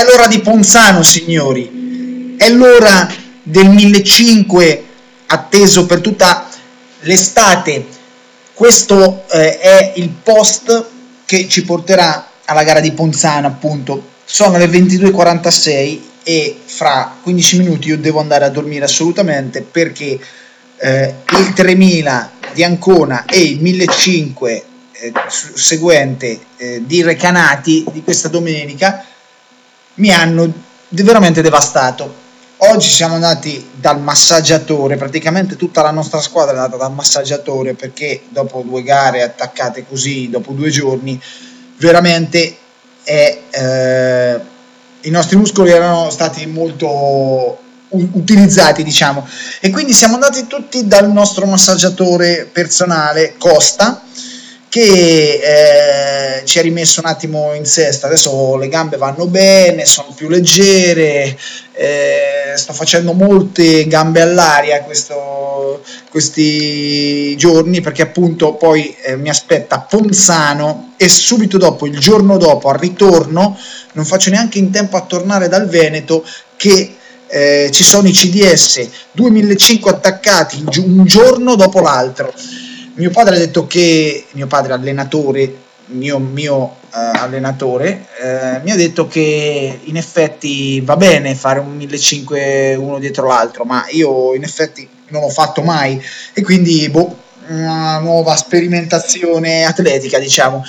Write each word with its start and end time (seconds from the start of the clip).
È 0.00 0.04
l'ora 0.04 0.28
di 0.28 0.40
Ponzano, 0.40 1.02
signori. 1.02 2.34
È 2.38 2.48
l'ora 2.48 3.06
del 3.42 3.68
1500 3.68 4.82
atteso 5.26 5.84
per 5.84 6.00
tutta 6.00 6.48
l'estate. 7.00 7.86
Questo 8.54 9.26
eh, 9.30 9.58
è 9.58 9.92
il 9.96 10.08
post 10.08 10.86
che 11.26 11.46
ci 11.48 11.64
porterà 11.66 12.30
alla 12.46 12.62
gara 12.62 12.80
di 12.80 12.92
Ponzano, 12.92 13.46
appunto. 13.46 14.12
Sono 14.24 14.56
le 14.56 14.68
22.46 14.68 15.98
e 16.22 16.56
fra 16.64 17.18
15 17.22 17.58
minuti 17.58 17.88
io 17.88 17.98
devo 17.98 18.20
andare 18.20 18.46
a 18.46 18.48
dormire 18.48 18.86
assolutamente 18.86 19.60
perché 19.60 20.18
eh, 20.78 21.14
il 21.36 21.52
3000 21.52 22.30
di 22.54 22.64
Ancona 22.64 23.26
e 23.26 23.38
il 23.38 23.60
1500 23.60 24.46
eh, 24.46 25.12
seguente 25.28 26.40
eh, 26.56 26.82
di 26.86 27.02
Recanati 27.02 27.84
di 27.92 28.02
questa 28.02 28.28
domenica 28.28 29.04
mi 30.00 30.12
hanno 30.12 30.52
veramente 30.88 31.42
devastato. 31.42 32.28
Oggi 32.62 32.88
siamo 32.88 33.14
andati 33.14 33.70
dal 33.72 34.00
massaggiatore, 34.00 34.96
praticamente 34.96 35.56
tutta 35.56 35.80
la 35.80 35.90
nostra 35.90 36.20
squadra 36.20 36.54
è 36.54 36.56
andata 36.58 36.76
dal 36.76 36.92
massaggiatore 36.92 37.74
perché 37.74 38.22
dopo 38.28 38.62
due 38.66 38.82
gare 38.82 39.22
attaccate 39.22 39.86
così, 39.86 40.28
dopo 40.28 40.52
due 40.52 40.68
giorni, 40.68 41.18
veramente 41.78 42.56
è, 43.02 43.40
eh, 43.50 44.40
i 45.02 45.10
nostri 45.10 45.36
muscoli 45.36 45.70
erano 45.70 46.10
stati 46.10 46.44
molto 46.46 47.58
utilizzati 47.92 48.84
diciamo 48.84 49.26
e 49.58 49.70
quindi 49.70 49.92
siamo 49.92 50.14
andati 50.14 50.46
tutti 50.46 50.86
dal 50.86 51.10
nostro 51.10 51.44
massaggiatore 51.46 52.48
personale 52.52 53.34
Costa 53.36 54.04
che 54.70 56.38
eh, 56.38 56.44
ci 56.44 56.60
ha 56.60 56.62
rimesso 56.62 57.00
un 57.00 57.06
attimo 57.06 57.52
in 57.54 57.66
sesta. 57.66 58.06
Adesso 58.06 58.56
le 58.56 58.68
gambe 58.68 58.96
vanno 58.96 59.26
bene, 59.26 59.84
sono 59.84 60.14
più 60.14 60.28
leggere, 60.28 61.36
eh, 61.72 62.52
sto 62.54 62.72
facendo 62.72 63.12
molte 63.12 63.86
gambe 63.88 64.22
all'aria 64.22 64.82
questo, 64.82 65.82
questi 66.08 67.36
giorni 67.36 67.80
perché 67.80 68.02
appunto 68.02 68.54
poi 68.54 68.94
eh, 69.02 69.16
mi 69.16 69.28
aspetta 69.28 69.80
Ponzano 69.80 70.94
e 70.96 71.08
subito 71.08 71.58
dopo, 71.58 71.86
il 71.86 71.98
giorno 71.98 72.36
dopo, 72.36 72.68
al 72.68 72.78
ritorno, 72.78 73.58
non 73.92 74.04
faccio 74.04 74.30
neanche 74.30 74.58
in 74.58 74.70
tempo 74.70 74.96
a 74.96 75.02
tornare 75.02 75.48
dal 75.48 75.68
Veneto 75.68 76.24
che 76.56 76.94
eh, 77.26 77.70
ci 77.72 77.82
sono 77.82 78.06
i 78.06 78.12
CDS 78.12 78.88
2500 79.12 79.88
attaccati 79.88 80.64
un 80.78 81.04
giorno 81.04 81.56
dopo 81.56 81.80
l'altro 81.80 82.32
mio 83.00 83.10
padre 83.10 83.36
ha 83.36 83.38
detto 83.38 83.66
che, 83.66 84.26
mio 84.32 84.46
padre 84.46 84.74
allenatore, 84.74 85.56
mio, 85.86 86.18
mio 86.18 86.76
eh, 86.94 87.18
allenatore, 87.18 88.06
eh, 88.22 88.60
mi 88.62 88.70
ha 88.70 88.76
detto 88.76 89.08
che 89.08 89.80
in 89.82 89.96
effetti 89.96 90.82
va 90.82 90.96
bene 90.96 91.34
fare 91.34 91.60
un 91.60 91.74
1500 91.76 92.80
uno 92.80 92.98
dietro 92.98 93.26
l'altro, 93.26 93.64
ma 93.64 93.86
io 93.88 94.34
in 94.34 94.42
effetti 94.42 94.86
non 95.08 95.22
l'ho 95.22 95.30
fatto 95.30 95.62
mai 95.62 96.00
e 96.34 96.42
quindi 96.42 96.88
boh, 96.90 97.16
una 97.48 97.98
nuova 97.98 98.36
sperimentazione 98.36 99.64
atletica 99.64 100.18
diciamo. 100.18 100.62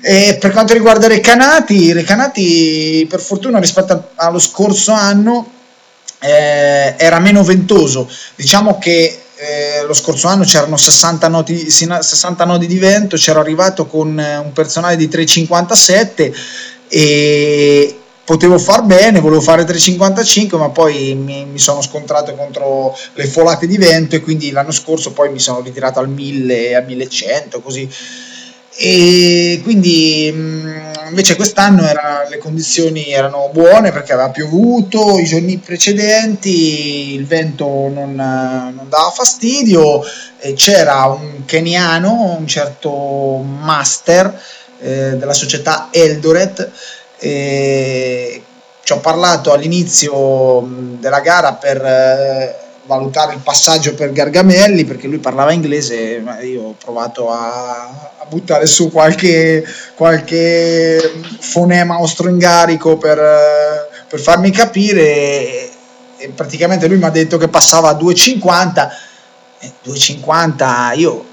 E 0.00 0.36
per 0.40 0.52
quanto 0.52 0.72
riguarda 0.72 1.06
Recanati, 1.06 1.92
Recanati 1.92 3.06
per 3.08 3.20
fortuna 3.20 3.58
rispetto 3.58 4.10
allo 4.16 4.38
scorso 4.38 4.92
anno 4.92 5.50
eh, 6.18 6.94
era 6.96 7.18
meno 7.20 7.42
ventoso, 7.42 8.08
diciamo 8.36 8.78
che 8.78 9.23
eh, 9.44 9.84
lo 9.86 9.92
scorso 9.92 10.28
anno 10.28 10.44
c'erano 10.44 10.76
60 10.76 11.28
nodi, 11.28 11.70
60 11.70 12.44
nodi 12.44 12.66
di 12.66 12.78
vento, 12.78 13.16
c'ero 13.16 13.40
arrivato 13.40 13.86
con 13.86 14.18
eh, 14.18 14.38
un 14.38 14.52
personale 14.52 14.96
di 14.96 15.06
3,57 15.08 16.32
e 16.88 17.98
potevo 18.24 18.58
far 18.58 18.84
bene, 18.84 19.20
volevo 19.20 19.42
fare 19.42 19.64
3,55 19.64 20.56
ma 20.56 20.70
poi 20.70 21.14
mi, 21.14 21.44
mi, 21.44 21.58
sono 21.58 21.82
scontrato 21.82 22.34
contro 22.34 22.96
le 23.14 23.26
folate 23.26 23.66
di 23.66 23.76
vento 23.76 24.16
e 24.16 24.20
quindi 24.22 24.50
l'anno 24.50 24.72
scorso 24.72 25.12
poi 25.12 25.30
mi 25.30 25.38
sono 25.38 25.60
ritirato 25.60 25.98
al 25.98 26.08
1000, 26.08 26.74
al 26.74 26.86
1100 26.86 27.60
così 27.60 27.88
e 28.76 29.60
quindi 29.62 30.30
mm, 30.32 30.76
invece 31.08 31.36
quest'anno 31.36 31.86
era, 31.86 32.26
le 32.28 32.38
condizioni 32.38 33.12
erano 33.12 33.50
buone 33.52 33.92
perché 33.92 34.12
aveva 34.12 34.30
piovuto 34.30 35.18
i 35.18 35.24
giorni 35.24 35.58
precedenti, 35.58 37.14
il 37.14 37.26
vento 37.26 37.66
non, 37.66 38.14
non 38.14 38.86
dava 38.88 39.10
fastidio, 39.10 40.02
c'era 40.54 41.04
un 41.06 41.44
keniano, 41.44 42.36
un 42.38 42.46
certo 42.46 43.36
master 43.38 44.40
eh, 44.80 45.16
della 45.16 45.32
società 45.32 45.88
Eldoret, 45.90 46.70
eh, 47.18 48.42
ci 48.82 48.92
ho 48.92 48.98
parlato 48.98 49.52
all'inizio 49.52 50.60
mm, 50.62 50.94
della 51.00 51.20
gara 51.20 51.54
per... 51.54 51.84
Eh, 51.84 52.62
valutare 52.86 53.34
il 53.34 53.40
passaggio 53.40 53.94
per 53.94 54.12
Gargamelli 54.12 54.84
perché 54.84 55.06
lui 55.06 55.18
parlava 55.18 55.52
inglese, 55.52 56.20
ma 56.20 56.40
io 56.40 56.62
ho 56.62 56.74
provato 56.82 57.30
a, 57.30 58.12
a 58.18 58.24
buttare 58.28 58.66
su 58.66 58.90
qualche, 58.90 59.64
qualche 59.94 61.22
fonema 61.38 61.94
austro-ingarico 61.96 62.96
per, 62.96 63.18
per 64.08 64.20
farmi 64.20 64.50
capire 64.50 65.02
e, 65.02 65.70
e 66.18 66.28
praticamente 66.28 66.86
lui 66.88 66.98
mi 66.98 67.04
ha 67.04 67.10
detto 67.10 67.38
che 67.38 67.48
passava 67.48 67.90
a 67.90 67.98
2,50 67.98 68.88
2,50 69.86 70.98
io, 70.98 71.24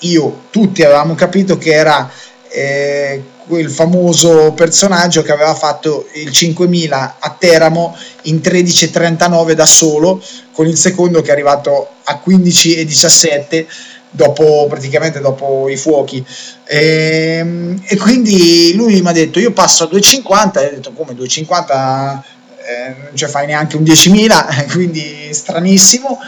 io 0.00 0.42
tutti 0.50 0.82
avevamo 0.82 1.14
capito 1.14 1.56
che 1.56 1.72
era 1.72 2.10
eh, 2.48 3.22
quel 3.46 3.70
famoso 3.70 4.52
personaggio 4.52 5.22
che 5.22 5.32
aveva 5.32 5.54
fatto 5.54 6.08
il 6.14 6.30
5000 6.30 7.16
a 7.18 7.36
Teramo 7.38 7.96
in 8.22 8.36
13,39 8.36 9.52
da 9.52 9.66
solo, 9.66 10.22
con 10.52 10.66
il 10.66 10.76
secondo 10.76 11.22
che 11.22 11.28
è 11.28 11.32
arrivato 11.32 11.88
a 12.04 12.20
15,17 12.24 13.66
dopo 14.10 14.66
praticamente 14.68 15.20
dopo 15.20 15.68
i 15.68 15.76
fuochi. 15.76 16.24
E, 16.64 17.36
ehm, 17.38 17.82
e 17.86 17.96
quindi 17.96 18.72
lui 18.74 19.00
mi 19.00 19.08
ha 19.08 19.12
detto 19.12 19.38
io 19.38 19.52
passo 19.52 19.84
a 19.84 19.88
2,50 19.92 20.60
e 20.60 20.66
ho 20.66 20.70
detto 20.70 20.92
come 20.92 21.12
2,50 21.12 22.20
eh, 22.66 22.94
non 23.04 23.10
ci 23.14 23.26
fai 23.26 23.46
neanche 23.46 23.76
un 23.76 23.84
10.000 23.84 24.72
quindi 24.72 25.28
stranissimo. 25.30 26.18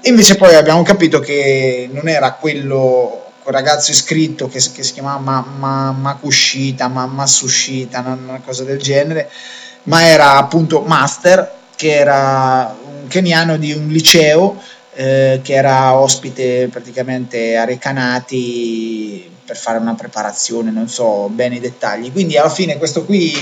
E 0.00 0.08
invece 0.08 0.36
poi 0.36 0.54
abbiamo 0.54 0.82
capito 0.82 1.20
che 1.20 1.88
non 1.92 2.08
era 2.08 2.32
quello 2.32 3.31
quel 3.42 3.54
ragazzo 3.54 3.90
iscritto 3.90 4.48
che, 4.48 4.58
che 4.72 4.82
si 4.82 4.92
chiamava 4.92 5.18
ma, 5.18 5.44
ma, 5.58 5.92
Makushita, 5.92 6.88
ma, 6.88 7.06
Masushita, 7.06 8.00
una 8.00 8.40
cosa 8.44 8.64
del 8.64 8.80
genere, 8.80 9.30
ma 9.84 10.06
era 10.06 10.36
appunto 10.36 10.80
master, 10.80 11.60
che 11.74 11.94
era 11.94 12.74
un 12.84 13.08
keniano 13.08 13.56
di 13.56 13.72
un 13.72 13.88
liceo 13.88 14.62
eh, 14.94 15.40
che 15.42 15.54
era 15.54 15.94
ospite 15.94 16.68
praticamente 16.70 17.56
a 17.56 17.64
Recanati 17.64 19.30
per 19.44 19.56
fare 19.56 19.78
una 19.78 19.94
preparazione, 19.94 20.70
non 20.70 20.88
so 20.88 21.28
bene 21.28 21.56
i 21.56 21.60
dettagli. 21.60 22.12
Quindi 22.12 22.36
alla 22.36 22.48
fine 22.48 22.78
questo 22.78 23.04
qui 23.04 23.34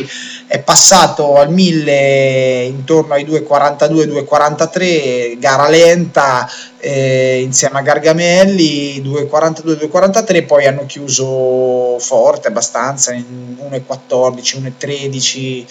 è 0.47 0.61
passato 0.61 1.37
al 1.37 1.53
1000 1.53 2.62
intorno 2.65 3.15
ai 3.15 3.25
2,42, 3.25 4.27
2,43, 4.28 5.38
gara 5.38 5.69
lenta 5.69 6.50
eh, 6.78 7.43
insieme 7.43 7.78
a 7.78 7.82
Gargamelli, 7.82 9.03
2,42, 9.03 9.88
2,43, 9.91 10.47
poi 10.47 10.67
hanno 10.67 10.87
chiuso 10.87 11.99
forte 11.99 12.49
abbastanza 12.49 13.12
in 13.12 13.56
1,14, 13.71 14.72
1,13 14.78 15.65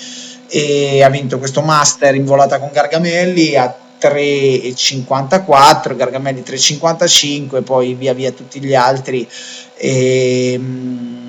e 0.47 1.03
ha 1.03 1.09
vinto 1.09 1.37
questo 1.37 1.61
master 1.61 2.15
in 2.15 2.25
volata 2.25 2.59
con 2.59 2.69
Gargamelli. 2.71 3.55
A 3.55 3.75
3,54, 3.99 5.95
Gargamelli 5.95 6.41
3,55, 6.41 7.63
poi 7.63 7.93
via 7.93 8.13
via 8.13 8.31
tutti 8.31 8.59
gli 8.59 8.73
altri. 8.73 9.27
E, 9.75 10.53
ehm, 10.53 11.19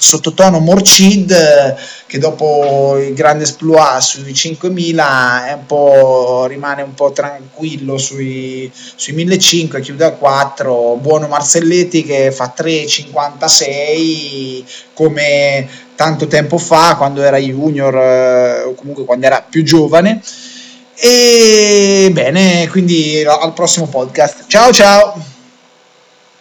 sottotono 0.00 0.58
Morcid 0.60 1.76
che 2.06 2.18
dopo 2.18 2.96
il 2.98 3.12
grande 3.12 3.44
esploit 3.44 4.00
sui 4.00 4.32
5000 4.32 5.48
è 5.48 5.58
un 5.68 6.46
rimane 6.46 6.80
un 6.82 6.94
po' 6.94 7.12
tranquillo 7.12 7.98
sui, 7.98 8.72
sui 8.72 9.12
1500 9.12 9.78
chiude 9.78 10.06
a 10.06 10.12
4 10.12 10.96
buono 10.96 11.28
Marcelletti 11.28 12.02
che 12.02 12.32
fa 12.32 12.50
3,56 12.56 14.64
come 14.94 15.68
tanto 15.94 16.26
tempo 16.26 16.56
fa 16.56 16.96
quando 16.96 17.20
era 17.22 17.36
junior 17.36 17.94
eh, 17.94 18.62
o 18.62 18.72
comunque 18.74 19.04
quando 19.04 19.26
era 19.26 19.44
più 19.48 19.62
giovane 19.62 20.22
e 21.00 22.10
bene, 22.12 22.68
quindi 22.68 23.22
al 23.24 23.52
prossimo 23.54 23.86
podcast. 23.86 24.44
Ciao 24.46 24.72
ciao! 24.72 25.39